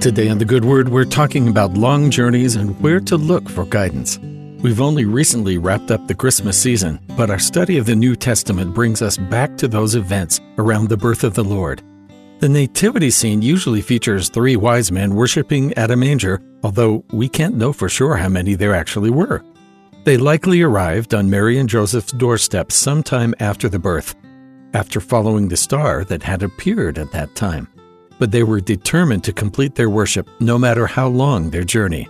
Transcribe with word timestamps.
Today 0.00 0.30
on 0.30 0.38
The 0.38 0.46
Good 0.46 0.64
Word, 0.64 0.88
we're 0.88 1.04
talking 1.04 1.46
about 1.46 1.74
long 1.74 2.10
journeys 2.10 2.56
and 2.56 2.80
where 2.80 3.00
to 3.00 3.18
look 3.18 3.50
for 3.50 3.66
guidance. 3.66 4.18
We've 4.62 4.80
only 4.80 5.04
recently 5.04 5.58
wrapped 5.58 5.90
up 5.90 6.06
the 6.06 6.14
Christmas 6.14 6.58
season, 6.58 6.98
but 7.18 7.28
our 7.28 7.38
study 7.38 7.76
of 7.76 7.84
the 7.84 7.94
New 7.94 8.16
Testament 8.16 8.72
brings 8.72 9.02
us 9.02 9.18
back 9.18 9.58
to 9.58 9.68
those 9.68 9.96
events 9.96 10.40
around 10.56 10.88
the 10.88 10.96
birth 10.96 11.22
of 11.22 11.34
the 11.34 11.44
Lord. 11.44 11.82
The 12.38 12.48
nativity 12.48 13.10
scene 13.10 13.42
usually 13.42 13.82
features 13.82 14.30
three 14.30 14.56
wise 14.56 14.90
men 14.90 15.14
worshiping 15.14 15.74
at 15.74 15.90
a 15.90 15.96
manger, 15.96 16.40
although 16.62 17.04
we 17.12 17.28
can't 17.28 17.56
know 17.56 17.74
for 17.74 17.90
sure 17.90 18.16
how 18.16 18.30
many 18.30 18.54
there 18.54 18.74
actually 18.74 19.10
were. 19.10 19.44
They 20.04 20.16
likely 20.16 20.62
arrived 20.62 21.12
on 21.12 21.28
Mary 21.28 21.58
and 21.58 21.68
Joseph's 21.68 22.12
doorstep 22.12 22.72
sometime 22.72 23.34
after 23.38 23.68
the 23.68 23.78
birth, 23.78 24.14
after 24.72 24.98
following 24.98 25.48
the 25.48 25.58
star 25.58 26.04
that 26.04 26.22
had 26.22 26.42
appeared 26.42 26.96
at 26.96 27.12
that 27.12 27.34
time 27.34 27.68
but 28.20 28.30
they 28.30 28.44
were 28.44 28.60
determined 28.60 29.24
to 29.24 29.32
complete 29.32 29.74
their 29.74 29.90
worship 29.90 30.28
no 30.38 30.56
matter 30.56 30.86
how 30.86 31.08
long 31.08 31.50
their 31.50 31.64
journey. 31.64 32.06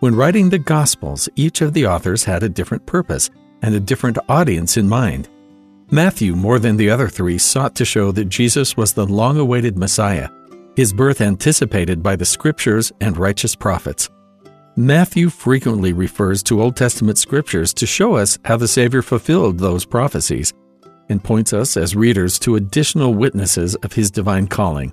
When 0.00 0.14
writing 0.14 0.50
the 0.50 0.58
Gospels, 0.58 1.28
each 1.34 1.62
of 1.62 1.72
the 1.72 1.86
authors 1.86 2.22
had 2.22 2.42
a 2.42 2.48
different 2.48 2.84
purpose 2.84 3.30
and 3.62 3.74
a 3.74 3.80
different 3.80 4.18
audience 4.28 4.76
in 4.76 4.86
mind. 4.86 5.30
Matthew, 5.90 6.36
more 6.36 6.58
than 6.58 6.76
the 6.76 6.90
other 6.90 7.08
three, 7.08 7.38
sought 7.38 7.74
to 7.76 7.84
show 7.84 8.12
that 8.12 8.26
Jesus 8.28 8.76
was 8.76 8.92
the 8.92 9.06
long 9.06 9.38
awaited 9.38 9.78
Messiah, 9.78 10.28
his 10.76 10.92
birth 10.92 11.22
anticipated 11.22 12.02
by 12.02 12.16
the 12.16 12.26
Scriptures 12.26 12.92
and 13.00 13.16
righteous 13.16 13.56
prophets. 13.56 14.10
Matthew 14.76 15.30
frequently 15.30 15.94
refers 15.94 16.42
to 16.42 16.60
Old 16.60 16.76
Testament 16.76 17.16
scriptures 17.16 17.72
to 17.72 17.86
show 17.86 18.14
us 18.14 18.38
how 18.44 18.58
the 18.58 18.68
Savior 18.68 19.00
fulfilled 19.00 19.58
those 19.58 19.86
prophecies 19.86 20.52
and 21.08 21.24
points 21.24 21.54
us 21.54 21.78
as 21.78 21.96
readers 21.96 22.38
to 22.40 22.56
additional 22.56 23.14
witnesses 23.14 23.74
of 23.76 23.94
his 23.94 24.10
divine 24.10 24.46
calling. 24.46 24.92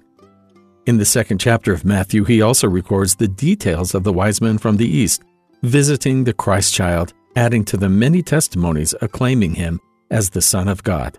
In 0.86 0.98
the 0.98 1.05
second 1.05 1.38
chapter 1.39 1.72
of 1.72 1.86
Matthew, 1.86 2.26
he 2.26 2.42
also 2.42 2.67
records 2.67 3.16
the 3.16 3.28
details 3.28 3.95
of 3.95 4.03
the 4.03 4.12
wise 4.12 4.42
men 4.42 4.58
from 4.58 4.78
the 4.78 4.88
east 4.88 5.23
visiting 5.64 6.25
the 6.25 6.34
Christ 6.34 6.73
child, 6.73 7.14
adding 7.38 7.64
to 7.66 7.78
the 7.78 7.88
many 7.88 8.22
testimonies 8.22 8.94
acclaiming 9.02 9.56
him 9.56 9.80
as 10.12 10.30
the 10.30 10.42
Son 10.42 10.67
of 10.67 10.84
God. 10.84 11.17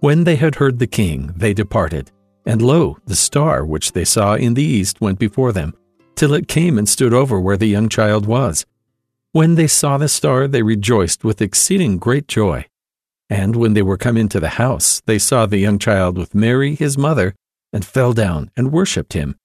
When 0.00 0.24
they 0.24 0.36
had 0.36 0.56
heard 0.56 0.78
the 0.78 0.86
king, 0.86 1.32
they 1.34 1.54
departed, 1.54 2.12
and 2.44 2.60
lo, 2.60 2.98
the 3.06 3.16
star 3.16 3.64
which 3.64 3.92
they 3.92 4.04
saw 4.04 4.34
in 4.34 4.52
the 4.52 4.62
east 4.62 5.00
went 5.00 5.18
before 5.18 5.52
them, 5.52 5.72
till 6.16 6.34
it 6.34 6.48
came 6.48 6.76
and 6.76 6.86
stood 6.86 7.14
over 7.14 7.40
where 7.40 7.56
the 7.56 7.66
young 7.66 7.88
child 7.88 8.26
was. 8.26 8.66
When 9.32 9.54
they 9.54 9.66
saw 9.66 9.96
the 9.96 10.08
star, 10.08 10.46
they 10.46 10.62
rejoiced 10.62 11.24
with 11.24 11.40
exceeding 11.40 11.96
great 11.96 12.28
joy. 12.28 12.66
And 13.30 13.56
when 13.56 13.72
they 13.72 13.82
were 13.82 13.96
come 13.96 14.18
into 14.18 14.38
the 14.38 14.50
house, 14.50 15.00
they 15.06 15.18
saw 15.18 15.46
the 15.46 15.58
young 15.58 15.78
child 15.78 16.18
with 16.18 16.34
Mary 16.34 16.74
his 16.74 16.98
mother, 16.98 17.34
and 17.72 17.84
fell 17.84 18.12
down 18.12 18.50
and 18.56 18.72
worshipped 18.72 19.12
him. 19.12 19.36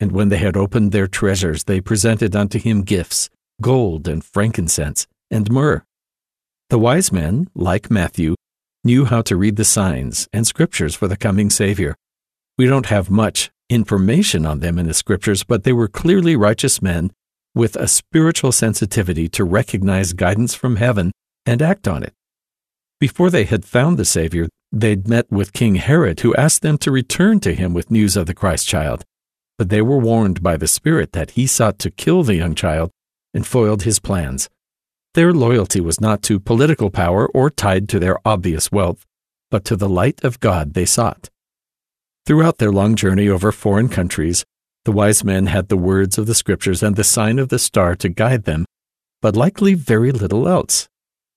And 0.00 0.12
when 0.12 0.28
they 0.28 0.38
had 0.38 0.56
opened 0.56 0.92
their 0.92 1.06
treasures, 1.06 1.64
they 1.64 1.80
presented 1.80 2.34
unto 2.34 2.58
him 2.58 2.82
gifts, 2.82 3.30
gold 3.60 4.08
and 4.08 4.24
frankincense 4.24 5.06
and 5.30 5.50
myrrh. 5.50 5.84
The 6.70 6.78
wise 6.78 7.12
men, 7.12 7.48
like 7.54 7.90
Matthew, 7.90 8.34
knew 8.84 9.04
how 9.04 9.22
to 9.22 9.36
read 9.36 9.56
the 9.56 9.64
signs 9.64 10.28
and 10.32 10.46
scriptures 10.46 10.94
for 10.94 11.08
the 11.08 11.16
coming 11.16 11.50
Savior. 11.50 11.94
We 12.58 12.66
don't 12.66 12.86
have 12.86 13.10
much 13.10 13.50
information 13.70 14.44
on 14.44 14.60
them 14.60 14.78
in 14.78 14.86
the 14.86 14.94
scriptures, 14.94 15.44
but 15.44 15.64
they 15.64 15.72
were 15.72 15.88
clearly 15.88 16.36
righteous 16.36 16.82
men 16.82 17.10
with 17.54 17.76
a 17.76 17.88
spiritual 17.88 18.52
sensitivity 18.52 19.28
to 19.28 19.44
recognize 19.44 20.12
guidance 20.12 20.54
from 20.54 20.76
heaven 20.76 21.12
and 21.46 21.62
act 21.62 21.86
on 21.86 22.02
it. 22.02 22.12
Before 23.00 23.30
they 23.30 23.44
had 23.44 23.64
found 23.64 23.96
the 23.96 24.04
Savior, 24.04 24.48
They'd 24.76 25.06
met 25.06 25.30
with 25.30 25.52
King 25.52 25.76
Herod, 25.76 26.18
who 26.20 26.34
asked 26.34 26.62
them 26.62 26.78
to 26.78 26.90
return 26.90 27.38
to 27.40 27.54
him 27.54 27.74
with 27.74 27.92
news 27.92 28.16
of 28.16 28.26
the 28.26 28.34
Christ 28.34 28.66
child. 28.66 29.04
But 29.56 29.68
they 29.68 29.80
were 29.80 29.98
warned 29.98 30.42
by 30.42 30.56
the 30.56 30.66
Spirit 30.66 31.12
that 31.12 31.32
he 31.32 31.46
sought 31.46 31.78
to 31.78 31.92
kill 31.92 32.24
the 32.24 32.34
young 32.34 32.56
child 32.56 32.90
and 33.32 33.46
foiled 33.46 33.84
his 33.84 34.00
plans. 34.00 34.50
Their 35.14 35.32
loyalty 35.32 35.80
was 35.80 36.00
not 36.00 36.24
to 36.24 36.40
political 36.40 36.90
power 36.90 37.28
or 37.28 37.50
tied 37.50 37.88
to 37.90 38.00
their 38.00 38.18
obvious 38.26 38.72
wealth, 38.72 39.06
but 39.48 39.64
to 39.66 39.76
the 39.76 39.88
light 39.88 40.24
of 40.24 40.40
God 40.40 40.74
they 40.74 40.86
sought. 40.86 41.30
Throughout 42.26 42.58
their 42.58 42.72
long 42.72 42.96
journey 42.96 43.28
over 43.28 43.52
foreign 43.52 43.88
countries, 43.88 44.44
the 44.84 44.92
wise 44.92 45.22
men 45.22 45.46
had 45.46 45.68
the 45.68 45.76
words 45.76 46.18
of 46.18 46.26
the 46.26 46.34
Scriptures 46.34 46.82
and 46.82 46.96
the 46.96 47.04
sign 47.04 47.38
of 47.38 47.48
the 47.48 47.60
star 47.60 47.94
to 47.94 48.08
guide 48.08 48.42
them, 48.42 48.64
but 49.22 49.36
likely 49.36 49.74
very 49.74 50.10
little 50.10 50.48
else. 50.48 50.88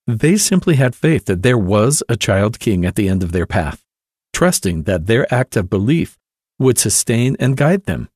They 0.08 0.38
simply 0.38 0.76
had 0.76 0.96
faith 0.96 1.26
that 1.26 1.44
there 1.44 1.58
was 1.58 2.02
a 2.08 2.16
child 2.16 2.60
king 2.60 2.86
at 2.86 2.96
the 2.96 3.10
end 3.10 3.24
of 3.24 3.34
their 3.34 3.46
path, 3.46 3.84
trusting 4.32 4.84
that 4.84 5.06
their 5.06 5.32
act 5.34 5.58
of 5.58 5.70
belief 5.70 6.18
would 6.60 6.78
sustain 6.78 7.36
and 7.42 7.58
guide 7.58 7.84
them. 7.84 8.08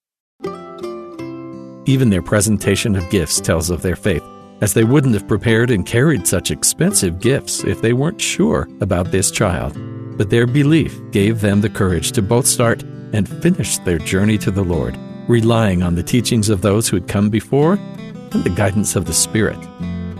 Even 1.85 2.09
their 2.09 2.22
presentation 2.22 2.96
of 2.96 3.09
gifts 3.09 3.41
tells 3.41 3.69
of 3.69 3.81
their 3.81 3.97
faith, 3.97 4.24
as 4.62 4.74
they 4.74 4.85
wouldn't 4.85 5.16
have 5.16 5.28
prepared 5.28 5.69
and 5.69 5.85
carried 5.85 6.25
such 6.25 6.50
expensive 6.50 7.19
gifts 7.19 7.66
if 7.66 7.81
they 7.81 7.91
weren't 7.91 8.22
sure 8.22 8.69
about 8.79 9.12
this 9.12 9.29
child. 9.29 9.75
But 10.18 10.29
their 10.29 10.47
belief 10.47 10.97
gave 11.12 11.41
them 11.41 11.59
the 11.59 11.69
courage 11.69 12.13
to 12.13 12.22
both 12.22 12.47
start 12.47 12.84
and 13.12 13.28
finish 13.28 13.79
their 13.79 13.97
journey 13.97 14.38
to 14.38 14.52
the 14.52 14.63
Lord, 14.63 14.97
relying 15.28 15.84
on 15.84 15.96
the 15.96 16.03
teachings 16.03 16.47
of 16.47 16.62
those 16.62 16.88
who 16.88 16.96
had 16.96 17.09
come 17.09 17.29
before 17.29 17.73
and 17.73 18.46
the 18.46 18.50
guidance 18.50 18.96
of 18.96 19.08
the 19.08 19.13
Spirit. 19.13 19.59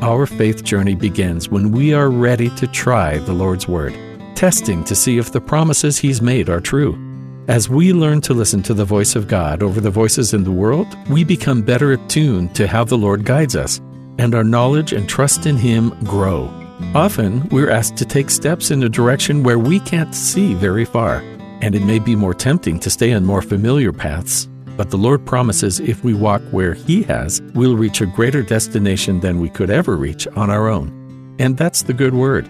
Our 0.02 0.26
faith 0.26 0.64
journey 0.64 0.96
begins 0.96 1.48
when 1.50 1.72
we 1.72 1.94
are 1.94 2.10
ready 2.10 2.50
to 2.56 2.66
try 2.66 3.20
the 3.20 3.34
Lord's 3.34 3.68
Word, 3.68 3.94
testing 4.34 4.84
to 4.86 4.96
see 4.96 5.20
if 5.20 5.32
the 5.32 5.40
promises 5.40 6.00
He's 6.00 6.24
made 6.24 6.50
are 6.50 6.60
true. 6.60 6.98
As 7.48 7.70
we 7.70 7.94
learn 7.94 8.20
to 8.22 8.34
listen 8.34 8.64
to 8.64 8.74
the 8.74 8.84
voice 8.84 9.16
of 9.16 9.28
God 9.28 9.62
over 9.62 9.80
the 9.80 9.92
voices 9.92 10.34
in 10.34 10.44
the 10.44 10.52
world, 10.52 10.88
we 11.08 11.24
become 11.24 11.62
better 11.62 11.92
attuned 11.92 12.56
to 12.56 12.66
how 12.66 12.84
the 12.84 12.98
Lord 12.98 13.26
guides 13.26 13.56
us, 13.56 13.78
and 14.18 14.34
our 14.34 14.44
knowledge 14.44 14.92
and 14.92 15.08
trust 15.08 15.46
in 15.46 15.56
Him 15.56 15.92
grow. 16.04 16.50
Often, 16.96 17.48
we're 17.50 17.70
asked 17.70 17.96
to 17.98 18.06
take 18.06 18.32
steps 18.32 18.72
in 18.72 18.82
a 18.82 18.90
direction 18.90 19.44
where 19.44 19.60
we 19.60 19.80
can't 19.82 20.16
see 20.16 20.56
very 20.56 20.84
far, 20.84 21.18
and 21.62 21.76
it 21.76 21.86
may 21.86 22.00
be 22.00 22.16
more 22.16 22.34
tempting 22.34 22.80
to 22.80 22.90
stay 22.90 23.14
on 23.14 23.24
more 23.24 23.44
familiar 23.44 23.94
paths 23.94 24.48
but 24.82 24.90
the 24.90 24.98
Lord 24.98 25.24
promises 25.28 25.80
if 25.80 26.04
we 26.04 26.16
walk 26.16 26.42
where 26.50 26.74
He 26.74 27.04
has, 27.04 27.40
we'll 27.54 27.78
reach 27.78 28.02
a 28.02 28.08
greater 28.08 28.42
destination 28.42 29.20
than 29.20 29.40
we 29.40 29.48
could 29.48 29.70
ever 29.70 29.96
reach 29.96 30.26
on 30.30 30.50
our 30.50 30.70
own. 30.70 31.36
And 31.38 31.56
that's 31.56 31.84
the 31.84 31.94
good 31.94 32.16
word. 32.16 32.48